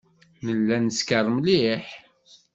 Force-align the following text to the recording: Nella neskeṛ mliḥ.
Nella 0.45 0.77
neskeṛ 0.85 1.25
mliḥ. 1.37 1.85